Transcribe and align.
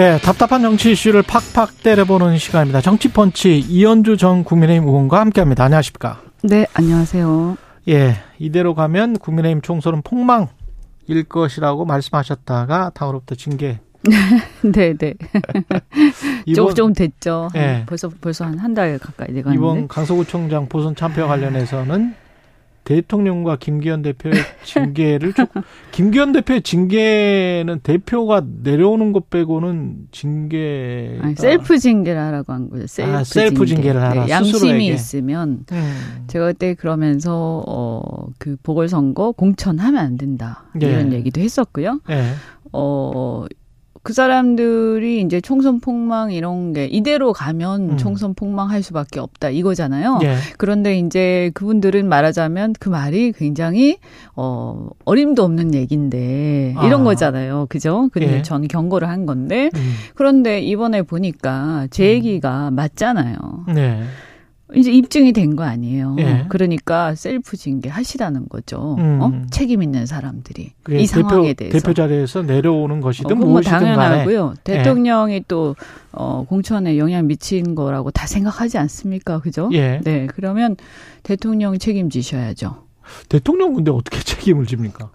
네, 0.00 0.16
답답한 0.20 0.62
정치 0.62 0.92
이슈를 0.92 1.20
팍팍 1.22 1.82
때려보는 1.82 2.38
시간입니다. 2.38 2.80
정치펀치 2.80 3.58
이현주 3.58 4.16
전 4.16 4.44
국민의힘 4.44 4.88
의원과 4.88 5.20
함께합니다. 5.20 5.64
안녕하십니까? 5.64 6.22
네, 6.42 6.64
안녕하세요. 6.72 7.58
예, 7.90 8.16
이대로 8.38 8.74
가면 8.74 9.18
국민의힘 9.18 9.60
총선은 9.60 10.00
폭망일 10.00 11.24
것이라고 11.28 11.84
말씀하셨다가 11.84 12.92
다음으로부터 12.94 13.34
징계. 13.34 13.80
네, 14.64 14.94
네. 14.96 15.12
조금 16.56 16.74
좀 16.74 16.92
됐죠. 16.94 17.50
예. 17.56 17.84
벌써 17.86 18.08
벌써 18.22 18.46
한 18.46 18.58
한 18.58 18.72
달 18.72 18.98
가까이 18.98 19.34
돼가는데. 19.34 19.54
이번 19.54 19.86
강서구청장 19.86 20.66
보선 20.70 20.96
참패 20.96 21.20
관련해서는 21.20 22.14
대통령과 22.84 23.56
김기현 23.56 24.02
대표의 24.02 24.34
징계를 24.64 25.32
조금 25.34 25.62
김기현 25.90 26.32
대표의 26.32 26.62
징계는 26.62 27.80
대표가 27.82 28.44
내려오는 28.62 29.12
것 29.12 29.30
빼고는 29.30 30.08
징계 30.12 31.18
아니, 31.20 31.34
셀프 31.36 31.78
징계를 31.78 32.20
하라고 32.20 32.52
한 32.52 32.70
거죠. 32.70 32.86
셀프, 32.86 33.12
아, 33.12 33.24
셀프 33.24 33.66
징계. 33.66 33.92
를 33.92 34.02
하라. 34.02 34.24
네, 34.26 34.30
양심이 34.30 34.52
스스로에게. 34.52 34.86
있으면 34.92 35.64
음. 35.72 36.24
제가 36.26 36.46
그때 36.48 36.74
그러면서 36.74 37.62
어그 37.66 38.56
보궐선거 38.62 39.32
공천하면 39.32 40.00
안 40.00 40.16
된다 40.16 40.64
예. 40.82 40.86
이런 40.86 41.12
얘기도 41.12 41.40
했었고요. 41.40 42.00
예. 42.10 42.32
어 42.72 43.44
그 44.02 44.14
사람들이 44.14 45.20
이제 45.20 45.40
총선 45.40 45.78
폭망 45.78 46.32
이런 46.32 46.72
게 46.72 46.86
이대로 46.86 47.32
가면 47.32 47.90
음. 47.90 47.96
총선 47.98 48.32
폭망할 48.34 48.82
수밖에 48.82 49.20
없다 49.20 49.50
이거잖아요. 49.50 50.20
예. 50.22 50.36
그런데 50.56 50.98
이제 50.98 51.50
그분들은 51.54 52.08
말하자면 52.08 52.74
그 52.80 52.88
말이 52.88 53.32
굉장히 53.32 53.98
어 54.34 54.88
어림도 55.04 55.44
없는 55.44 55.74
얘기인데 55.74 56.74
이런 56.82 57.02
아. 57.02 57.04
거잖아요. 57.04 57.66
그죠? 57.68 58.08
근데 58.12 58.38
예. 58.38 58.42
전 58.42 58.66
경고를 58.68 59.08
한 59.08 59.26
건데 59.26 59.70
음. 59.74 59.94
그런데 60.14 60.60
이번에 60.60 61.02
보니까 61.02 61.86
제 61.90 62.04
음. 62.04 62.08
얘기가 62.16 62.70
맞잖아요. 62.70 63.36
네. 63.74 64.02
이제 64.74 64.92
입증이 64.92 65.32
된 65.32 65.56
거 65.56 65.64
아니에요. 65.64 66.16
예. 66.20 66.46
그러니까 66.48 67.14
셀프 67.14 67.56
징계 67.56 67.88
하시라는 67.88 68.48
거죠. 68.48 68.76
어? 68.78 68.94
음. 68.98 69.18
어? 69.20 69.42
책임 69.50 69.82
있는 69.82 70.06
사람들이 70.06 70.72
이 70.90 71.06
상황에 71.06 71.54
대해서 71.54 71.78
대표 71.78 71.92
자리에서 71.92 72.42
내려오는 72.42 73.00
것이든 73.00 73.32
어, 73.32 73.34
무엇이든 73.34 73.78
당연하고요. 73.78 74.46
간에. 74.46 74.56
대통령이 74.64 75.34
예. 75.34 75.44
또 75.48 75.74
어, 76.12 76.44
공천에 76.48 76.98
영향 76.98 77.26
미친 77.26 77.74
거라고 77.74 78.10
다 78.10 78.26
생각하지 78.26 78.78
않습니까? 78.78 79.40
그죠? 79.40 79.68
예. 79.72 80.00
네. 80.04 80.26
그러면 80.26 80.76
대통령이 81.24 81.78
책임지셔야죠. 81.78 82.84
대통령 83.28 83.74
근데 83.74 83.90
어떻게 83.90 84.18
책임을 84.22 84.66
집니까? 84.66 85.10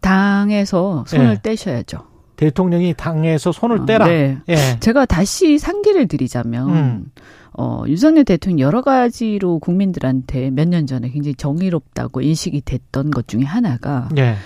당에서 0.00 1.04
손을 1.06 1.32
예. 1.32 1.40
떼셔야죠. 1.42 2.08
대통령이 2.36 2.94
당에서 2.96 3.52
손을 3.52 3.80
어, 3.80 3.86
떼라. 3.86 4.06
네. 4.06 4.38
예. 4.48 4.56
제가 4.80 5.04
다시 5.04 5.58
상기를 5.58 6.08
드리자면 6.08 6.68
음. 6.70 7.04
어, 7.52 7.82
윤석열 7.86 8.24
대통령 8.24 8.60
여러 8.66 8.80
가지로 8.82 9.58
국민들한테 9.58 10.50
몇 10.50 10.68
년 10.68 10.86
전에 10.86 11.10
굉장히 11.10 11.34
정의롭다고 11.34 12.20
인식이 12.20 12.62
됐던 12.64 13.10
것 13.10 13.26
중에 13.28 13.42
하나가 13.42 14.08
네. 14.12 14.36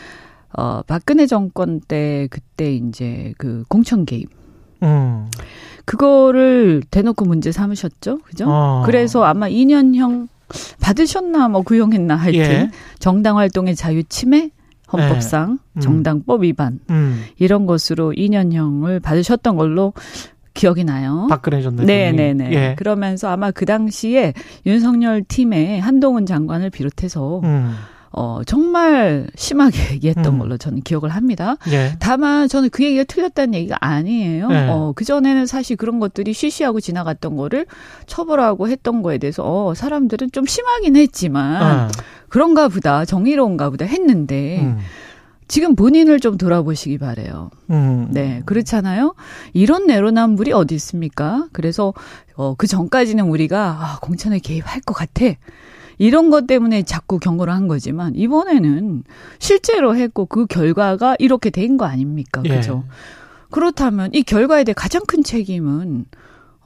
어, 0.56 0.83
박근혜 0.87 1.27
정권 1.27 1.81
때 1.81 2.29
그때 2.31 2.75
이제 2.75 3.34
그 3.39 3.65
공천 3.69 4.05
개입. 4.05 4.29
음. 4.83 5.27
그거를 5.84 6.83
대놓고 6.91 7.25
문제 7.25 7.53
삼으셨죠. 7.53 8.19
그죠? 8.21 8.47
어. 8.49 8.83
그래서 8.87 9.23
아마 9.25 9.49
2년형 9.49 10.29
받으셨나 10.81 11.49
뭐 11.49 11.62
구형했나 11.62 12.17
하여튼 12.17 12.41
예. 12.41 12.71
정당 12.99 13.39
활동의 13.39 13.75
자유 13.77 14.03
침해 14.05 14.50
헌법상 14.93 15.59
예. 15.61 15.79
음. 15.79 15.81
정당법 15.81 16.43
위반 16.45 16.79
음. 16.91 17.25
이런 17.39 17.67
것으로 17.67 18.12
2년형을 18.12 19.03
받으셨던 19.03 19.56
걸로 19.56 19.93
기억이 20.55 20.85
나요. 20.85 21.27
박근혜 21.29 21.63
전 21.63 21.77
대통령. 21.77 22.17
네네네. 22.17 22.53
예. 22.53 22.75
그러면서 22.79 23.29
아마 23.29 23.51
그 23.51 23.67
당시에 23.67 24.33
윤석열 24.65 25.23
팀의 25.25 25.81
한동훈 25.81 26.27
장관을 26.27 26.71
비롯해서 26.71 27.41
음. 27.43 27.75
어, 28.17 28.43
정말 28.47 29.27
심하게 29.35 29.77
얘기했던 29.95 30.27
음. 30.27 30.39
걸로 30.39 30.57
저는 30.57 30.83
기억을 30.83 31.11
합니다. 31.11 31.57
예. 31.73 31.97
다만 31.99 32.47
저는 32.47 32.71
그 32.71 32.85
얘기가 32.85 33.03
틀렸다는 33.05 33.55
얘기가 33.55 33.77
아니에요. 33.81 34.49
예. 34.53 34.69
어, 34.71 34.93
그전에는 34.95 35.47
사실 35.47 35.77
그런 35.77 35.99
것들이 35.99 36.33
쉬쉬하고 36.33 36.81
지나갔던 36.81 37.35
거를 37.35 37.67
처벌하고 38.07 38.69
했던 38.69 39.03
거에 39.03 39.19
대해서 39.19 39.43
어, 39.45 39.75
사람들은 39.75 40.31
좀 40.31 40.47
심하긴 40.47 40.95
했지만 40.95 41.87
어. 41.87 41.89
그런가 42.29 42.69
보다 42.69 43.05
정의로운가 43.05 43.71
보다 43.71 43.85
했는데 43.85 44.61
음. 44.61 44.79
지금 45.47 45.75
본인을 45.75 46.21
좀 46.21 46.38
돌아보시기 46.38 46.99
바래요. 46.99 47.50
음. 47.71 48.09
네, 48.10 48.43
그렇잖아요. 48.47 49.15
이런 49.53 49.87
내로남불이 49.87 50.53
어디 50.53 50.75
있습니까? 50.77 51.47
그래서 51.53 51.93
어, 52.37 52.55
그 52.56 52.66
전까지는 52.66 53.25
우리가 53.27 53.77
아, 53.78 53.99
공천에 54.00 54.38
개입할 54.38 54.81
것 54.81 54.94
같아. 54.94 55.27
이런 55.99 56.31
것 56.31 56.47
때문에 56.49 56.82
자꾸 56.82 57.19
경고를 57.19 57.53
한 57.55 57.69
거지만 57.69 58.15
이번에는 58.16 59.05
실제로 59.38 59.94
했고 59.97 60.27
그 60.27 60.47
결과가 60.47 61.15
이렇게 61.19 61.50
된 61.50 61.76
거 61.76 61.84
아닙니까? 61.84 62.43
예. 62.47 62.56
그죠? 62.56 62.84
그렇다면 63.50 64.11
이 64.12 64.22
결과에 64.25 64.65
대해 64.65 64.75
가장 64.75 65.03
큰 65.06 65.22
책임은 65.22 66.06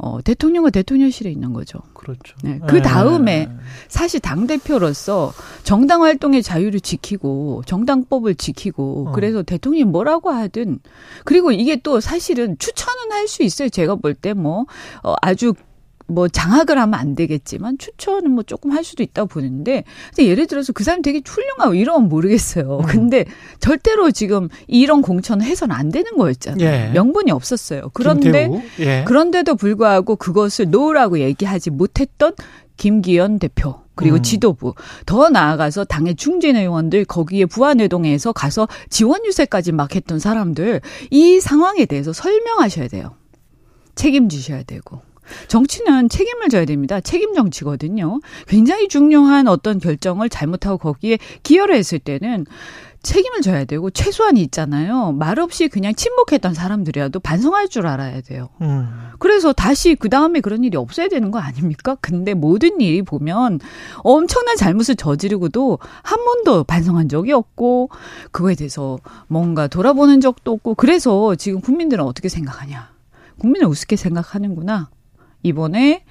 어, 0.01 0.23
대통령과 0.23 0.71
대통령실에 0.71 1.31
있는 1.31 1.53
거죠. 1.53 1.81
그렇죠. 1.93 2.37
네. 2.43 2.61
그 2.69 2.81
다음에 2.81 3.47
네. 3.47 3.53
사실 3.89 4.21
당 4.21 4.47
대표로서 4.47 5.33
정당 5.65 6.05
활동의 6.05 6.43
자유를 6.43 6.81
지키고 6.81 7.63
정당법을 7.67 8.37
지키고 8.37 9.09
어. 9.09 9.13
그래서 9.13 9.43
대통령이 9.43 9.85
뭐라고 9.85 10.31
하든 10.31 10.79
그리고 11.25 11.51
이게 11.51 11.77
또 11.83 12.01
사실은 12.01 12.57
추천은 12.59 13.13
할 13.13 13.27
수 13.29 13.43
있어요. 13.43 13.69
제가 13.69 13.97
볼 13.97 14.15
때 14.15 14.33
뭐 14.35 14.67
어, 15.03 15.15
아주 15.21 15.53
뭐 16.09 16.27
장악을 16.27 16.79
하면 16.79 16.99
안 16.99 17.15
되겠지만 17.15 17.79
추천은 17.79 18.31
뭐 18.31 18.43
조금 18.43 18.73
할 18.73 18.83
수도 18.83 19.03
있다고 19.03 19.29
보는데 19.29 19.85
근데 20.15 20.29
예를 20.29 20.47
들어서 20.47 20.73
그 20.73 20.83
사람 20.83 21.03
되게 21.03 21.21
훌륭하고 21.25 21.75
이러면 21.75 22.09
모르겠어요. 22.09 22.79
음. 22.79 22.87
근데 22.87 23.27
절대로 23.61 24.11
지금 24.11 24.49
이런 24.67 25.03
공천을 25.03 25.45
해서는 25.45 25.77
안 25.77 25.91
되는 25.91 26.17
거였잖아요. 26.17 26.67
예. 26.67 26.91
명분이 26.95 27.31
없었어요. 27.31 27.91
그런데 27.93 28.51
예. 28.81 29.05
그런데도 29.07 29.55
불구하고 29.57 30.17
그것을 30.17 30.71
놓으라고 30.71 31.21
얘기하지 31.21 31.71
못했던 31.71 32.33
김기현 32.79 33.39
대표 33.39 33.81
그리고 33.95 34.17
음. 34.17 34.23
지도부 34.23 34.75
더 35.05 35.29
나아가서 35.29 35.85
당의 35.85 36.15
중진 36.15 36.57
의원들 36.57 37.05
거기에 37.05 37.45
부안회동에서 37.47 38.33
가서 38.33 38.69
지원 38.89 39.27
유세까지 39.27 39.73
막 39.73 39.95
했던 39.95 40.19
사람들 40.19 40.81
이 41.11 41.41
상황에 41.41 41.85
대해서 41.85 42.13
설명하셔야 42.13 42.89
돼요. 42.89 43.15
책임지셔야 43.97 44.63
되고 44.63 45.03
정치는 45.49 46.09
책임을 46.09 46.49
져야 46.49 46.65
됩니다. 46.65 47.01
책임 47.01 47.35
정치거든요. 47.35 48.21
굉장히 48.47 48.89
중요한 48.89 49.49
어떤 49.49 49.79
결정을 49.79 50.29
잘못하고 50.29 50.79
거기에 50.79 51.19
기여를 51.43 51.75
했을 51.75 51.99
때는 51.99 52.47
책임을 53.03 53.43
져야 53.43 53.65
되고 53.65 53.91
최소한이 53.91 54.43
있잖아요. 54.43 55.13
말없이 55.13 55.69
그냥 55.69 55.95
침묵했던 55.95 56.55
사람들이라도 56.55 57.21
반성할 57.21 57.69
줄 57.69 57.87
알아야 57.87 58.21
돼요. 58.21 58.49
음. 58.61 58.89
그래서 59.19 59.53
다시 59.53 59.95
그 59.95 60.09
다음에 60.09 60.41
그런 60.41 60.65
일이 60.65 60.77
없어야 60.77 61.09
되는 61.09 61.31
거 61.31 61.39
아닙니까? 61.39 61.97
근데 62.01 62.35
모든 62.35 62.81
일이 62.81 63.03
보면 63.03 63.61
엄청난 63.99 64.57
잘못을 64.57 64.97
저지르고도 64.97 65.79
한 66.03 66.25
번도 66.25 66.65
반성한 66.65 67.09
적이 67.09 67.33
없고 67.33 67.91
그거에 68.33 68.55
대해서 68.55 68.99
뭔가 69.29 69.69
돌아보는 69.69 70.21
적도 70.21 70.53
없고 70.53 70.75
그래서 70.75 71.35
지금 71.37 71.61
국민들은 71.61 72.05
어떻게 72.05 72.29
생각하냐? 72.29 72.91
국민을 73.39 73.69
우습게 73.69 73.97
생각하는구나. 73.97 74.91
이번에 75.43 76.05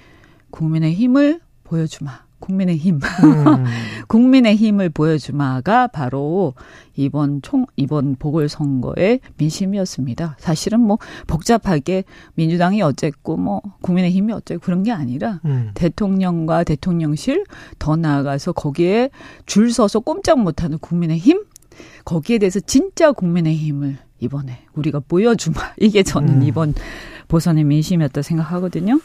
국민의 0.50 0.94
힘을 0.94 1.40
보여주마. 1.64 2.28
국민의 2.40 2.76
힘. 2.76 2.96
음. 2.96 3.00
국민의 4.08 4.56
힘을 4.56 4.90
보여주마가 4.90 5.88
바로 5.88 6.54
이번 6.96 7.42
총, 7.42 7.66
이번 7.76 8.16
보궐선거의 8.16 9.20
민심이었습니다. 9.36 10.36
사실은 10.38 10.80
뭐 10.80 10.98
복잡하게 11.26 12.04
민주당이 12.34 12.80
어쨌고 12.82 13.36
뭐 13.36 13.60
국민의 13.82 14.10
힘이 14.12 14.32
어쨌고 14.32 14.60
그런 14.60 14.82
게 14.82 14.92
아니라 14.92 15.40
음. 15.44 15.72
대통령과 15.74 16.64
대통령실 16.64 17.44
더 17.78 17.96
나아가서 17.96 18.52
거기에 18.52 19.10
줄 19.46 19.72
서서 19.72 20.00
꼼짝 20.00 20.40
못하는 20.40 20.78
국민의 20.78 21.18
힘 21.18 21.44
거기에 22.04 22.38
대해서 22.38 22.60
진짜 22.60 23.12
국민의 23.12 23.56
힘을 23.56 23.98
이번에 24.20 24.60
우리가 24.74 25.00
보여주마. 25.00 25.56
이게 25.78 26.02
저는 26.02 26.40
음. 26.40 26.42
이번 26.42 26.74
보선의 27.28 27.64
민심이었다 27.64 28.22
생각하거든요. 28.22 29.00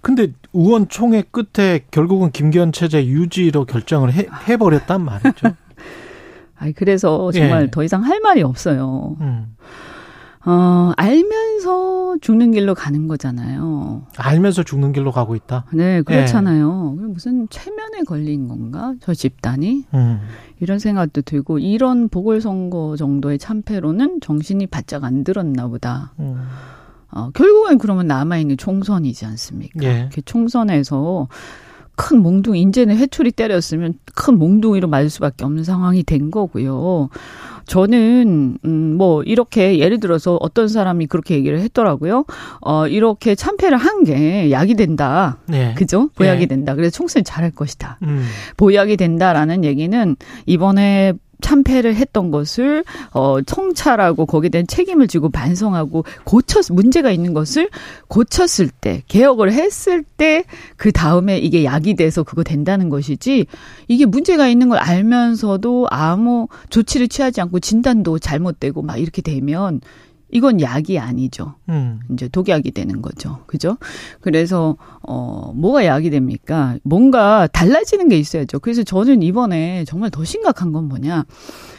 근데 0.00 0.32
의원총회 0.52 1.24
끝에 1.30 1.80
결국은 1.90 2.30
김기현 2.30 2.72
체제 2.72 3.06
유지로 3.06 3.64
결정을 3.64 4.12
해, 4.12 4.26
해버렸단 4.48 5.04
말이죠. 5.04 5.54
아니, 6.56 6.72
그래서 6.72 7.30
정말 7.30 7.64
예. 7.64 7.70
더 7.70 7.84
이상 7.84 8.04
할 8.04 8.20
말이 8.20 8.42
없어요. 8.42 9.16
음. 9.20 9.54
어, 10.44 10.92
알면서 10.96 12.16
죽는 12.20 12.52
길로 12.52 12.74
가는 12.74 13.06
거잖아요. 13.06 14.06
알면서 14.16 14.62
죽는 14.62 14.92
길로 14.92 15.12
가고 15.12 15.36
있다? 15.36 15.66
네, 15.72 16.02
그렇잖아요. 16.02 16.96
예. 16.98 17.02
무슨 17.02 17.48
최면에 17.50 18.02
걸린 18.06 18.48
건가? 18.48 18.94
저 19.00 19.14
집단이? 19.14 19.84
음. 19.94 20.20
이런 20.58 20.78
생각도 20.78 21.22
들고, 21.22 21.58
이런 21.58 22.08
보궐선거 22.08 22.96
정도의 22.96 23.38
참패로는 23.38 24.20
정신이 24.20 24.66
바짝 24.68 25.04
안 25.04 25.22
들었나 25.22 25.68
보다. 25.68 26.12
음. 26.18 26.38
어, 27.10 27.30
결국엔 27.34 27.78
그러면 27.78 28.06
남아있는 28.06 28.56
총선이지 28.58 29.24
않습니까? 29.26 29.82
예. 29.82 30.08
그 30.12 30.20
총선에서 30.22 31.28
큰 31.96 32.22
몽둥이, 32.22 32.62
이제는 32.62 32.96
회초리 32.96 33.32
때렸으면 33.32 33.94
큰 34.14 34.38
몽둥이로 34.38 34.86
맞을 34.86 35.10
수밖에 35.10 35.44
없는 35.44 35.64
상황이 35.64 36.04
된 36.04 36.30
거고요. 36.30 37.08
저는 37.66 38.58
음 38.64 38.78
뭐 38.98 39.22
이렇게 39.22 39.78
예를 39.78 40.00
들어서 40.00 40.36
어떤 40.40 40.66
사람이 40.66 41.06
그렇게 41.06 41.34
얘기를 41.36 41.60
했더라고요. 41.60 42.24
어 42.60 42.86
이렇게 42.88 43.34
참패를 43.36 43.76
한 43.78 44.02
게 44.04 44.50
약이 44.50 44.74
된다. 44.74 45.38
네. 45.46 45.74
그죠? 45.76 46.08
보약이 46.16 46.40
네. 46.40 46.46
된다. 46.46 46.74
그래서 46.74 46.90
총선이 46.96 47.22
잘할 47.24 47.52
것이다. 47.52 47.98
음. 48.02 48.24
보약이 48.56 48.96
된다라는 48.96 49.64
얘기는 49.64 50.16
이번에 50.46 51.12
참패를 51.40 51.94
했던 51.94 52.30
것을 52.30 52.84
어 53.12 53.40
청찰하고 53.42 54.26
거기에 54.26 54.50
대한 54.50 54.66
책임을 54.66 55.08
지고 55.08 55.28
반성하고 55.28 56.04
고쳤 56.24 56.72
문제가 56.72 57.10
있는 57.10 57.32
것을 57.34 57.70
고쳤을 58.08 58.68
때 58.80 59.02
개혁을 59.08 59.52
했을 59.52 60.02
때 60.02 60.44
그 60.76 60.92
다음에 60.92 61.38
이게 61.38 61.64
약이 61.64 61.94
돼서 61.94 62.22
그거 62.22 62.42
된다는 62.42 62.88
것이지 62.88 63.46
이게 63.88 64.06
문제가 64.06 64.48
있는 64.48 64.68
걸 64.68 64.78
알면서도 64.78 65.88
아무 65.90 66.48
조치를 66.70 67.08
취하지 67.08 67.40
않고 67.40 67.60
진단도 67.60 68.18
잘못되고 68.18 68.82
막 68.82 68.98
이렇게 68.98 69.22
되면 69.22 69.80
이건 70.30 70.60
약이 70.60 70.98
아니죠. 70.98 71.54
음. 71.68 72.00
이제 72.12 72.28
독약이 72.28 72.70
되는 72.72 73.00
거죠. 73.02 73.40
그죠? 73.46 73.78
그래서, 74.20 74.76
어, 75.02 75.52
뭐가 75.54 75.86
약이 75.86 76.10
됩니까? 76.10 76.76
뭔가 76.82 77.46
달라지는 77.46 78.08
게 78.08 78.18
있어야죠. 78.18 78.58
그래서 78.60 78.82
저는 78.82 79.22
이번에 79.22 79.84
정말 79.86 80.10
더 80.10 80.24
심각한 80.24 80.72
건 80.72 80.84
뭐냐. 80.88 81.24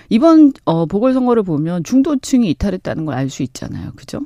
이번, 0.09 0.53
어, 0.65 0.85
보궐선거를 0.87 1.43
보면 1.43 1.83
중도층이 1.83 2.49
이탈했다는 2.51 3.05
걸 3.05 3.15
알 3.15 3.29
수 3.29 3.43
있잖아요. 3.43 3.91
그죠? 3.95 4.21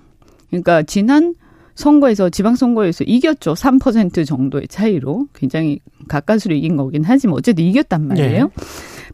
그러니까 0.50 0.84
지난 0.84 1.36
선거에서 1.76 2.30
지방선거에서 2.30 3.04
이겼죠. 3.06 3.56
3% 3.56 4.26
정도의 4.28 4.68
차이로. 4.68 5.28
굉장히 5.34 5.80
가까스로 6.08 6.54
이긴 6.56 6.78
거긴 6.78 7.04
하지만 7.04 7.36
어쨌든 7.36 7.66
이겼단 7.66 8.08
말이에요. 8.08 8.46
네. 8.46 8.64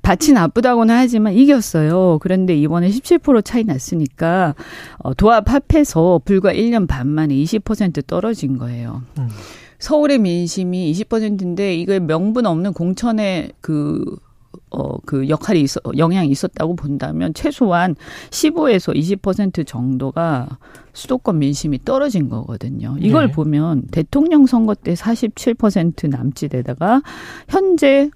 밭이 0.10 0.34
나쁘다고는 0.34 0.96
하지만 0.96 1.34
이겼어요. 1.34 2.18
그런데 2.20 2.56
이번에 2.56 2.90
17% 2.90 3.46
차이 3.46 3.64
났으니까 3.64 4.56
어, 4.98 5.14
도합 5.14 5.46
합해서 5.48 6.20
불과 6.26 6.52
1년 6.52 6.88
반 6.88 7.08
만에 7.08 7.36
20% 7.36 8.08
떨어진 8.08 8.58
거예요. 8.58 9.04
음. 9.20 9.30
서울의 9.78 10.18
민심이 10.18 10.92
20%인데 10.92 11.76
이거 11.76 12.00
명분 12.00 12.48
없는 12.48 12.74
공천의 12.74 13.52
그 13.62 14.04
어, 14.72 14.98
그 15.06 15.30
역할이 15.30 15.62
있어, 15.62 15.80
영향이 15.96 16.30
있었다고 16.30 16.76
본다면 16.76 17.34
최소한 17.36 17.96
15에서 18.32 18.96
20% 18.96 19.66
정도가 19.66 20.58
수도권 20.94 21.40
민심이 21.40 21.80
떨어진 21.86 22.30
거거든요. 22.30 22.96
이걸 23.00 23.28
네. 23.28 23.32
보면 23.32 23.84
대통령 23.92 24.48
선거 24.48 24.74
때 24.76 24.94
47% 24.94 26.10
남짓에다가 26.10 27.02
현재 27.48 28.10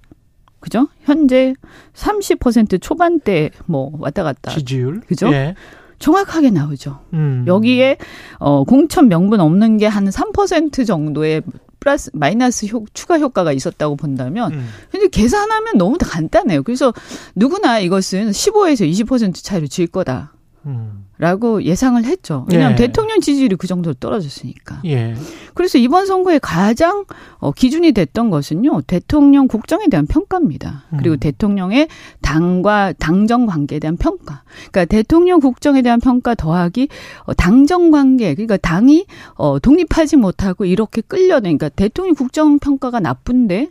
그죠? 0.64 0.88
현재 1.02 1.52
30% 1.92 2.80
초반대 2.80 3.50
뭐 3.66 3.92
왔다 3.98 4.22
갔다. 4.22 4.50
지지율. 4.50 5.00
그죠? 5.00 5.30
예. 5.30 5.54
정확하게 5.98 6.50
나오죠. 6.50 7.00
음. 7.12 7.44
여기에 7.46 7.98
어 8.38 8.64
공천 8.64 9.08
명분 9.08 9.40
없는 9.40 9.76
게 9.76 9.86
한 9.86 10.08
3% 10.08 10.86
정도의 10.86 11.42
플러스 11.80 12.10
마이너스 12.14 12.64
효, 12.66 12.86
추가 12.94 13.18
효과가 13.18 13.52
있었다고 13.52 13.96
본다면 13.96 14.54
음. 14.54 14.68
근데 14.90 15.08
계산하면 15.08 15.76
너무 15.76 15.98
간단해요. 16.00 16.62
그래서 16.62 16.94
누구나 17.34 17.78
이것은 17.78 18.30
15에서 18.30 18.90
20% 18.90 19.34
차이로 19.44 19.66
질 19.66 19.86
거다. 19.86 20.32
음. 20.64 21.03
라고 21.24 21.62
예상을 21.62 22.04
했죠. 22.04 22.44
왜냐하면 22.50 22.78
예. 22.78 22.84
대통령 22.84 23.18
지지율이 23.18 23.56
그 23.56 23.66
정도로 23.66 23.94
떨어졌으니까. 23.94 24.82
예. 24.84 25.14
그래서 25.54 25.78
이번 25.78 26.04
선거에 26.04 26.38
가장 26.38 27.06
어, 27.38 27.50
기준이 27.50 27.92
됐던 27.92 28.28
것은요, 28.28 28.82
대통령 28.82 29.48
국정에 29.48 29.86
대한 29.86 30.06
평가입니다. 30.06 30.84
그리고 30.98 31.12
음. 31.12 31.18
대통령의 31.18 31.88
당과 32.20 32.92
당정 32.98 33.46
관계에 33.46 33.78
대한 33.78 33.96
평가. 33.96 34.42
그러니까 34.70 34.84
대통령 34.84 35.40
국정에 35.40 35.80
대한 35.80 35.98
평가 35.98 36.34
더하기 36.34 36.88
어, 37.24 37.32
당정 37.32 37.90
관계, 37.90 38.34
그러니까 38.34 38.58
당이 38.58 39.06
어, 39.36 39.58
독립하지 39.58 40.16
못하고 40.16 40.66
이렇게 40.66 41.00
끌려내. 41.00 41.40
그러니까 41.40 41.70
대통령 41.70 42.14
국정 42.14 42.58
평가가 42.58 43.00
나쁜데 43.00 43.68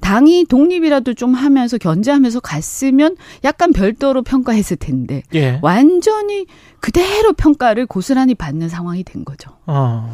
당이 0.00 0.46
독립이라도 0.48 1.14
좀 1.14 1.34
하면서 1.34 1.78
견제하면서 1.78 2.40
갔으면 2.40 3.16
약간 3.44 3.72
별도로 3.72 4.22
평가했을 4.22 4.76
텐데 4.76 5.22
예. 5.34 5.58
완전히 5.62 6.46
그 6.80 6.92
대로 6.96 7.34
평가를 7.34 7.84
고스란히 7.84 8.34
받는 8.34 8.70
상황이 8.70 9.04
된 9.04 9.22
거죠. 9.22 9.50
아. 9.66 10.10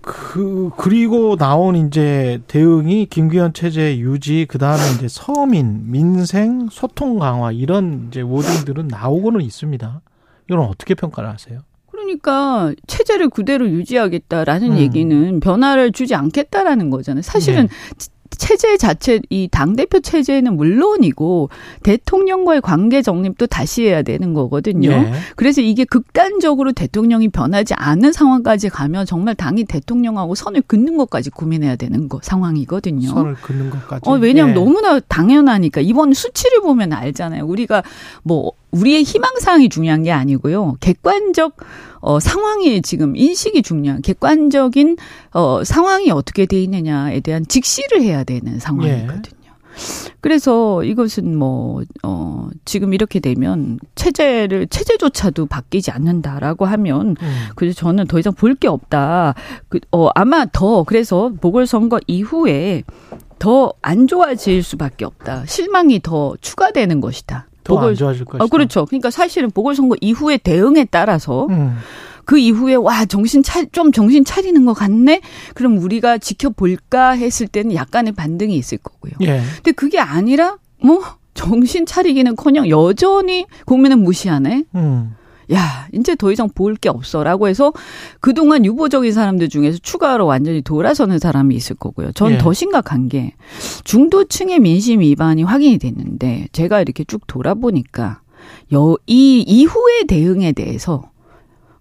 그 0.00 0.70
그리고 0.76 1.36
나온 1.36 1.74
이제 1.74 2.40
대응이 2.46 3.06
김기현 3.06 3.52
체제 3.52 3.98
유지 3.98 4.46
그다음에 4.48 4.82
이제 4.94 5.08
서민 5.08 5.90
민생 5.90 6.68
소통 6.70 7.18
강화 7.18 7.50
이런 7.50 8.06
이제 8.08 8.20
워딩들은 8.20 8.86
나오고는 8.86 9.40
있습니다. 9.40 10.00
이건 10.48 10.60
어떻게 10.60 10.94
평가를 10.94 11.28
하세요? 11.28 11.60
그러니까 11.90 12.72
체제를 12.86 13.28
그대로 13.28 13.68
유지하겠다라는 13.68 14.72
음. 14.72 14.78
얘기는 14.78 15.40
변화를 15.40 15.90
주지 15.90 16.14
않겠다라는 16.14 16.90
거잖아요. 16.90 17.22
사실은 17.22 17.66
네. 17.66 18.06
체제 18.38 18.76
자체 18.76 19.20
이 19.30 19.48
당 19.50 19.76
대표 19.76 20.00
체제는 20.00 20.56
물론이고 20.56 21.50
대통령과의 21.82 22.60
관계 22.62 23.02
정립도 23.02 23.46
다시 23.46 23.84
해야 23.84 24.02
되는 24.02 24.32
거거든요. 24.34 24.90
예. 24.90 25.12
그래서 25.36 25.60
이게 25.60 25.84
극단적으로 25.84 26.72
대통령이 26.72 27.28
변하지 27.28 27.74
않은 27.74 28.12
상황까지 28.12 28.68
가면 28.70 29.06
정말 29.06 29.34
당이 29.34 29.64
대통령하고 29.64 30.34
선을 30.34 30.62
긋는 30.62 30.96
것까지 30.96 31.30
고민해야 31.30 31.76
되는 31.76 32.08
거 32.08 32.20
상황이거든요. 32.22 33.08
선을 33.08 33.34
긋는 33.34 33.70
것까지. 33.70 34.08
어, 34.08 34.14
왜냐하면 34.14 34.56
예. 34.56 34.60
너무나 34.60 35.00
당연하니까 35.00 35.80
이번 35.80 36.12
수치를 36.14 36.60
보면 36.62 36.92
알잖아요. 36.92 37.44
우리가 37.44 37.82
뭐 38.22 38.52
우리의 38.72 39.02
희망사항이 39.04 39.68
중요한 39.68 40.02
게 40.02 40.10
아니고요. 40.12 40.76
객관적 40.80 41.56
어, 42.00 42.18
상황이 42.20 42.82
지금 42.82 43.14
인식이 43.16 43.62
중요한 43.62 44.02
객관적인 44.02 44.96
어, 45.32 45.62
상황이 45.64 46.10
어떻게 46.10 46.46
돼 46.46 46.60
있느냐에 46.62 47.20
대한 47.20 47.46
직시를 47.46 48.02
해야 48.02 48.24
되는 48.24 48.58
상황이거든요. 48.58 49.42
예. 49.44 49.52
그래서 50.20 50.84
이것은 50.84 51.36
뭐, 51.36 51.82
어, 52.02 52.50
지금 52.66 52.92
이렇게 52.92 53.20
되면 53.20 53.78
체제를, 53.94 54.66
체제조차도 54.66 55.46
바뀌지 55.46 55.90
않는다라고 55.90 56.66
하면, 56.66 57.16
음. 57.22 57.36
그래서 57.56 57.74
저는 57.76 58.06
더 58.06 58.18
이상 58.18 58.34
볼 58.34 58.54
게 58.54 58.68
없다. 58.68 59.34
그, 59.70 59.80
어, 59.90 60.08
아마 60.14 60.44
더, 60.52 60.84
그래서 60.84 61.32
보궐선거 61.40 62.00
이후에 62.06 62.82
더 63.38 63.72
안 63.80 64.06
좋아질 64.06 64.62
수밖에 64.62 65.04
없다. 65.06 65.46
실망이 65.46 66.00
더 66.02 66.34
추가되는 66.40 67.00
것이다. 67.00 67.46
더안 67.64 67.94
좋아질 67.94 68.24
것이다. 68.24 68.44
어, 68.44 68.46
그렇죠. 68.48 68.86
그러니까 68.86 69.10
사실은 69.10 69.50
보궐선거 69.50 69.96
이후의 70.00 70.38
대응에 70.38 70.84
따라서 70.90 71.46
음. 71.50 71.76
그 72.24 72.38
이후에 72.38 72.74
와 72.76 73.04
정신 73.04 73.42
차 73.42 73.64
좀 73.72 73.90
정신 73.92 74.24
차리는 74.24 74.64
것 74.64 74.74
같네. 74.74 75.20
그럼 75.54 75.78
우리가 75.78 76.18
지켜볼까 76.18 77.10
했을 77.12 77.46
때는 77.48 77.74
약간의 77.74 78.12
반등이 78.12 78.54
있을 78.56 78.78
거고요. 78.78 79.12
예. 79.22 79.40
근데 79.56 79.72
그게 79.72 79.98
아니라 79.98 80.56
뭐 80.82 81.02
정신 81.34 81.86
차리기는커녕 81.86 82.68
여전히 82.68 83.46
국민은 83.66 84.02
무시하네. 84.02 84.64
음. 84.74 85.14
야, 85.52 85.88
이제 85.92 86.14
더 86.14 86.30
이상 86.32 86.48
볼 86.48 86.76
게 86.76 86.88
없어라고 86.88 87.48
해서 87.48 87.72
그동안 88.20 88.64
유보적인 88.64 89.12
사람들 89.12 89.48
중에서 89.48 89.78
추가로 89.82 90.26
완전히 90.26 90.62
돌아서는 90.62 91.18
사람이 91.18 91.54
있을 91.54 91.76
거고요. 91.76 92.12
전더 92.12 92.50
예. 92.50 92.54
심각한 92.54 93.08
게 93.08 93.34
중도층의 93.84 94.60
민심 94.60 95.00
위반이 95.00 95.42
확인이 95.42 95.78
됐는데 95.78 96.48
제가 96.52 96.80
이렇게 96.80 97.04
쭉 97.04 97.26
돌아보니까 97.26 98.20
여, 98.72 98.96
이 99.06 99.40
이후의 99.46 100.06
대응에 100.08 100.52
대해서 100.52 101.10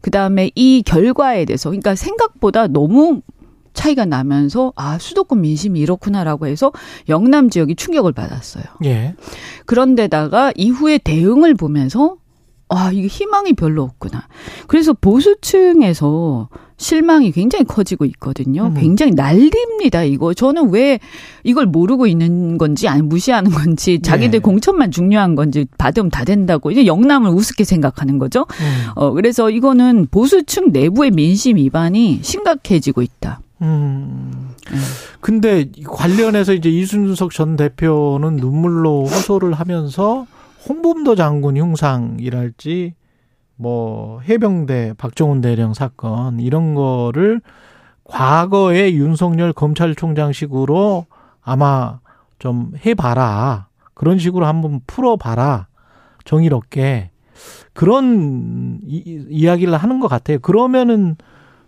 그 0.02 0.12
다음에 0.12 0.52
이 0.56 0.84
결과에 0.86 1.46
대해서 1.46 1.70
그러니까 1.70 1.96
생각보다 1.96 2.68
너무 2.68 3.22
차이가 3.74 4.04
나면서 4.06 4.74
아 4.76 4.98
수도권 5.00 5.42
민심이 5.42 5.80
이렇구나라고 5.80 6.48
해서 6.48 6.72
영남 7.08 7.50
지역이 7.50 7.76
충격을 7.76 8.12
받았어요. 8.12 8.64
예. 8.86 9.16
그런데다가 9.66 10.52
이후에 10.56 10.98
대응을 10.98 11.56
보면서 11.56 12.18
아, 12.74 12.90
이게 12.92 13.08
희망이 13.08 13.54
별로 13.54 13.84
없구나. 13.84 14.28
그래서 14.68 14.94
보수층에서 14.94 16.48
실망이 16.78 17.32
굉장히 17.34 17.66
커지고 17.66 18.06
있거든요. 18.06 18.68
음. 18.68 18.74
굉장히 18.76 19.12
난립니다, 19.12 20.04
이거. 20.04 20.34
저는 20.34 20.72
왜 20.72 21.00
이걸 21.44 21.66
모르고 21.66 22.08
있는 22.08 22.58
건지, 22.58 22.88
아니, 22.88 23.02
무시하는 23.02 23.52
건지, 23.52 24.00
자기들 24.02 24.32
네. 24.32 24.40
공천만 24.40 24.90
중요한 24.90 25.36
건지, 25.36 25.66
받으면 25.78 26.10
다 26.10 26.24
된다고, 26.24 26.72
이제 26.72 26.86
영남을 26.86 27.30
우습게 27.32 27.66
생각하는 27.66 28.18
거죠. 28.18 28.48
음. 28.62 28.88
어, 28.96 29.12
그래서 29.12 29.50
이거는 29.50 30.08
보수층 30.10 30.72
내부의 30.72 31.12
민심 31.12 31.58
위반이 31.58 32.20
심각해지고 32.24 33.02
있다. 33.02 33.42
음. 33.62 34.32
네. 34.72 34.78
근데 35.20 35.70
관련해서 35.86 36.54
이제 36.54 36.70
이순석 36.70 37.32
전 37.32 37.58
대표는 37.58 38.38
눈물로 38.38 39.06
호소를 39.06 39.54
하면서 39.54 40.26
홍범도 40.68 41.16
장군 41.16 41.58
흉상이랄지 41.58 42.94
뭐 43.56 44.22
해병대 44.22 44.94
박정훈 44.98 45.42
대령 45.42 45.74
사건 45.74 46.40
이런 46.40 46.74
거를 46.76 47.42
과거에 48.04 48.94
윤석열 48.94 49.54
검찰총장식으로 49.54 51.06
아마 51.42 52.00
좀 52.40 52.74
해봐라 52.86 53.68
그런 53.94 54.18
식으로 54.18 54.46
한번 54.46 54.82
풀어봐라 54.88 55.68
정의롭게 56.26 57.12
그런 57.74 58.80
이, 58.84 59.26
이야기를 59.30 59.76
하는 59.76 60.00
것 60.00 60.08
같아요. 60.08 60.40
그러면은 60.40 61.16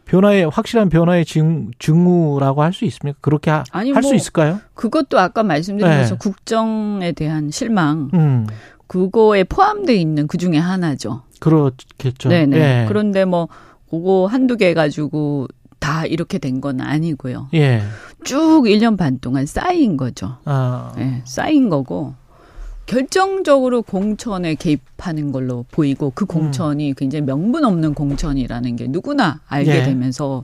변화의 0.05 0.49
확실한 0.49 0.89
변화의 0.89 1.25
증, 1.25 1.71
증후라고 1.79 2.61
할 2.61 2.73
수 2.73 2.85
있습니까? 2.85 3.17
그렇게 3.21 3.51
할수 3.51 4.01
뭐 4.01 4.13
있을까요? 4.13 4.59
그것도 4.73 5.17
아까 5.17 5.43
말씀드린 5.43 5.89
네. 5.89 5.97
것처럼 5.99 6.17
국정에 6.19 7.13
대한 7.13 7.51
실망, 7.51 8.09
음. 8.13 8.47
그거에 8.93 9.43
포함되어 9.43 9.95
있는 9.95 10.27
그 10.27 10.37
중에 10.37 10.59
하나죠. 10.59 11.23
그렇겠죠. 11.39 12.29
네네. 12.29 12.57
예. 12.57 12.85
그런데 12.87 13.25
뭐 13.25 13.47
그거 13.89 14.27
한두 14.27 14.55
개 14.55 14.75
가지고 14.75 15.47
다 15.79 16.05
이렇게 16.05 16.37
된 16.37 16.61
건 16.61 16.79
아니고요. 16.79 17.49
예. 17.55 17.81
쭉 18.23 18.65
1년 18.65 18.95
반 18.95 19.17
동안 19.19 19.47
쌓인 19.47 19.97
거죠. 19.97 20.37
아. 20.45 20.93
예, 20.99 21.23
쌓인 21.25 21.69
거고 21.69 22.13
결정적으로 22.85 23.81
공천에 23.81 24.53
개입하는 24.53 25.31
걸로 25.31 25.65
보이고 25.71 26.11
그 26.13 26.25
공천이 26.25 26.91
음. 26.91 26.95
굉장히 26.95 27.25
명분 27.25 27.65
없는 27.65 27.95
공천이라는 27.95 28.75
게 28.75 28.85
누구나 28.89 29.41
알게 29.47 29.79
예. 29.79 29.83
되면서 29.85 30.43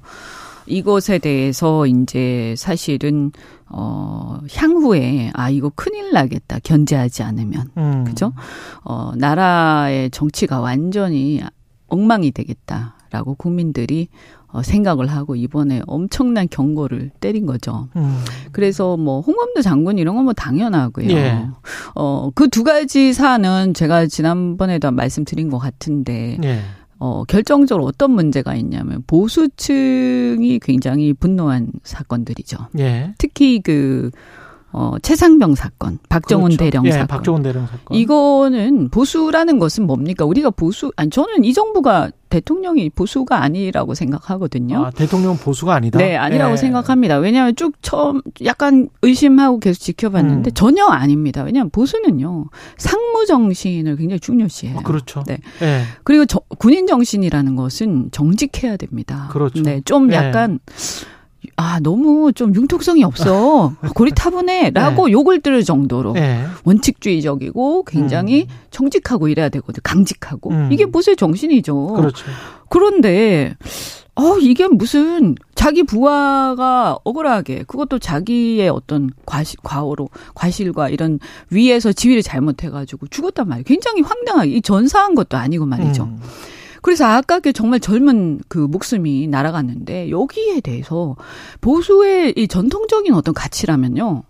이것에 0.69 1.17
대해서 1.19 1.85
이제 1.87 2.53
사실은 2.57 3.31
어 3.67 4.39
향후에 4.53 5.31
아 5.33 5.49
이거 5.49 5.71
큰일 5.75 6.13
나겠다 6.13 6.59
견제하지 6.63 7.23
않으면 7.23 7.69
음. 7.77 8.03
그죠? 8.05 8.33
어 8.83 9.11
나라의 9.15 10.11
정치가 10.11 10.59
완전히 10.59 11.41
엉망이 11.87 12.31
되겠다라고 12.31 13.35
국민들이 13.35 14.07
어, 14.51 14.63
생각을 14.63 15.05
하고 15.07 15.35
이번에 15.35 15.83
엄청난 15.85 16.47
경고를 16.49 17.11
때린 17.19 17.45
거죠. 17.45 17.87
음. 17.95 18.23
그래서 18.51 18.97
뭐 18.97 19.21
홍범도 19.21 19.61
장군 19.61 19.99
이런 19.99 20.15
건 20.15 20.23
뭐 20.25 20.33
당연하고요. 20.33 21.09
예. 21.11 21.47
어그 21.93 22.49
두 22.49 22.63
가지 22.63 23.13
사안은 23.13 23.73
제가 23.75 24.07
지난번에도 24.07 24.89
말씀드린 24.91 25.49
것 25.51 25.59
같은데 25.59 26.37
예. 26.43 26.61
어, 26.99 27.23
결정적으로 27.23 27.85
어떤 27.85 28.11
문제가 28.11 28.55
있냐면 28.55 29.03
보수층이 29.07 30.59
굉장히 30.61 31.13
분노한 31.13 31.71
사건들이죠. 31.83 32.57
예. 32.79 33.13
특히 33.17 33.61
그 33.61 34.11
어, 34.71 34.95
최상병 35.01 35.55
사건, 35.55 35.97
박정훈 36.09 36.49
그렇죠. 36.49 36.63
대령 36.63 36.85
예, 36.85 36.91
사건. 36.91 37.07
박정훈 37.07 37.41
대령 37.41 37.65
사건. 37.65 37.97
이거는 37.97 38.89
보수라는 38.89 39.57
것은 39.57 39.87
뭡니까? 39.87 40.25
우리가 40.25 40.51
보수, 40.51 40.91
아니, 40.95 41.09
저는 41.09 41.43
이 41.43 41.53
정부가 41.53 42.11
대통령이 42.29 42.91
보수가 42.91 43.41
아니라고 43.41 43.95
생각하거든요. 43.95 44.85
아, 44.85 44.89
대통령 44.91 45.35
보수가 45.37 45.73
아니다? 45.73 45.97
네, 45.97 46.15
아니라고 46.15 46.53
예. 46.53 46.57
생각합니다. 46.57 47.17
왜냐하면 47.17 47.55
쭉 47.55 47.73
처음 47.81 48.21
약간 48.45 48.89
의심하고 49.01 49.59
계속 49.59 49.79
지켜봤는데 49.79 50.51
음. 50.51 50.53
전혀 50.53 50.85
아닙니다. 50.85 51.41
왜냐하면 51.41 51.71
보수는요, 51.71 52.45
상무 52.77 53.25
정신을 53.25 53.95
굉장히 53.95 54.19
중요시해요. 54.19 54.77
아, 54.77 54.83
그렇죠. 54.83 55.23
네. 55.25 55.39
예. 55.63 55.81
그리고 56.03 56.25
저, 56.25 56.39
군인 56.59 56.85
정신이라는 56.85 57.55
것은 57.55 58.09
정직해야 58.11 58.77
됩니다. 58.77 59.29
그렇죠. 59.31 59.63
네, 59.63 59.81
좀 59.83 60.11
예. 60.11 60.15
약간 60.17 60.59
아, 61.59 61.79
너무 61.81 62.31
좀 62.31 62.55
융통성이 62.55 63.03
없어. 63.03 63.73
고리 63.93 64.11
타분해. 64.11 64.71
라고 64.71 65.07
네. 65.07 65.11
욕을 65.11 65.41
들을 65.41 65.61
정도로 65.61 66.13
네. 66.13 66.45
원칙주의적이고 66.63 67.83
굉장히 67.83 68.43
음. 68.43 68.55
정직하고 68.71 69.27
이래야 69.27 69.49
되거든. 69.49 69.81
강직하고. 69.83 70.51
음. 70.51 70.69
이게 70.71 70.85
무슨 70.85 71.17
정신이죠. 71.17 71.87
그렇죠. 71.87 72.25
그런데, 72.69 73.57
어, 74.15 74.37
이게 74.37 74.67
무슨 74.69 75.35
자기 75.53 75.83
부하가 75.83 76.97
억울하게 77.03 77.63
그것도 77.67 77.99
자기의 77.99 78.69
어떤 78.69 79.09
과실, 79.25 79.59
과오로 79.61 80.07
과실과 80.35 80.87
이런 80.87 81.19
위에서 81.49 81.91
지위를 81.91 82.23
잘못해가지고 82.23 83.07
죽었단 83.07 83.49
말이에요. 83.49 83.65
굉장히 83.65 84.01
황당하게 84.01 84.51
이 84.51 84.61
전사한 84.61 85.13
것도 85.15 85.35
아니고 85.35 85.65
말이죠. 85.65 86.03
음. 86.03 86.19
그래서 86.81 87.05
아깝게 87.05 87.51
정말 87.51 87.79
젊은 87.79 88.39
그 88.47 88.57
목숨이 88.57 89.27
날아갔는데 89.27 90.09
여기에 90.09 90.61
대해서 90.61 91.15
보수의 91.61 92.33
이 92.35 92.47
전통적인 92.47 93.13
어떤 93.13 93.33
가치라면요. 93.33 94.23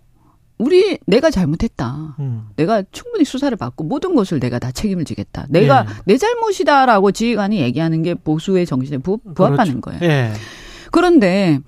우리 0.58 0.98
내가 1.06 1.30
잘못했다. 1.30 2.16
음. 2.18 2.48
내가 2.56 2.82
충분히 2.92 3.24
수사를 3.24 3.56
받고 3.56 3.84
모든 3.84 4.14
것을 4.14 4.40
내가 4.40 4.58
다 4.58 4.70
책임을 4.70 5.06
지겠다. 5.06 5.46
내가 5.48 5.86
예. 5.88 5.94
내 6.04 6.18
잘못이다라고 6.18 7.12
지휘관이 7.12 7.60
얘기하는 7.60 8.02
게 8.02 8.14
보수의 8.14 8.66
정신에 8.66 8.98
부, 8.98 9.16
부합하는 9.34 9.80
그렇죠. 9.80 9.98
거예요. 9.98 10.00
예. 10.02 10.32
그런데 10.90 11.60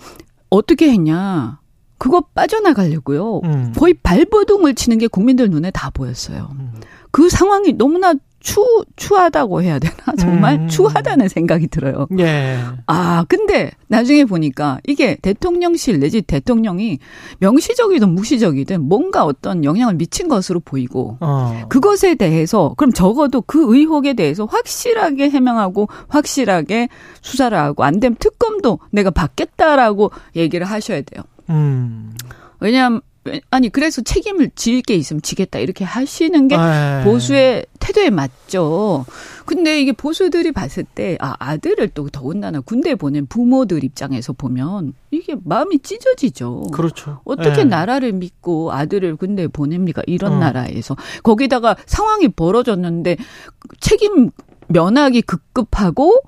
어떻게 0.50 0.90
했냐? 0.90 1.60
그거 1.96 2.20
빠져나가려고요. 2.34 3.40
음. 3.44 3.72
거의 3.76 3.94
발버둥을 3.94 4.74
치는 4.74 4.98
게 4.98 5.06
국민들 5.06 5.48
눈에 5.48 5.70
다 5.70 5.88
보였어요. 5.88 6.50
음. 6.52 6.74
그 7.12 7.30
상황이 7.30 7.72
너무나 7.72 8.12
추, 8.42 8.84
추하다고 8.96 9.62
해야 9.62 9.78
되나? 9.78 9.94
정말 10.18 10.56
음. 10.56 10.68
추하다는 10.68 11.28
생각이 11.28 11.68
들어요. 11.68 12.06
예. 12.18 12.58
아, 12.86 13.24
근데 13.28 13.70
나중에 13.86 14.24
보니까 14.24 14.78
이게 14.86 15.16
대통령실 15.22 16.00
내지 16.00 16.22
대통령이 16.22 16.98
명시적이든 17.38 18.10
무시적이든 18.10 18.82
뭔가 18.82 19.24
어떤 19.24 19.64
영향을 19.64 19.94
미친 19.94 20.28
것으로 20.28 20.60
보이고 20.60 21.16
어. 21.20 21.62
그것에 21.68 22.16
대해서 22.16 22.74
그럼 22.76 22.92
적어도 22.92 23.40
그 23.42 23.74
의혹에 23.74 24.14
대해서 24.14 24.44
확실하게 24.44 25.30
해명하고 25.30 25.88
확실하게 26.08 26.88
수사를 27.20 27.56
하고 27.56 27.84
안 27.84 28.00
되면 28.00 28.16
특검도 28.18 28.80
내가 28.90 29.10
받겠다라고 29.10 30.10
얘기를 30.36 30.66
하셔야 30.66 31.02
돼요. 31.02 31.22
음. 31.50 32.12
왜냐하면 32.60 33.00
아니 33.50 33.68
그래서 33.68 34.02
책임을 34.02 34.50
질 34.56 34.82
게 34.82 34.94
있으면 34.96 35.22
지겠다 35.22 35.60
이렇게 35.60 35.84
하시는 35.84 36.48
게 36.48 36.56
에이. 36.56 37.04
보수의 37.04 37.66
태도에 37.78 38.10
맞죠. 38.10 39.04
근데 39.46 39.80
이게 39.80 39.92
보수들이 39.92 40.50
봤을 40.52 40.82
때 40.82 41.16
아 41.20 41.34
아들을 41.38 41.88
또 41.90 42.08
더군다나 42.08 42.60
군대 42.60 42.94
보낸 42.96 43.26
부모들 43.26 43.84
입장에서 43.84 44.32
보면 44.32 44.94
이게 45.12 45.36
마음이 45.44 45.78
찢어지죠. 45.80 46.62
그렇죠. 46.72 47.20
어떻게 47.24 47.60
에이. 47.60 47.66
나라를 47.66 48.12
믿고 48.12 48.72
아들을 48.72 49.14
군대에 49.16 49.46
보냅니까? 49.46 50.02
이런 50.06 50.32
어. 50.32 50.38
나라에서 50.38 50.96
거기다가 51.22 51.76
상황이 51.86 52.26
벌어졌는데 52.28 53.16
책임 53.80 54.30
면하기 54.66 55.22
급급하고 55.22 56.20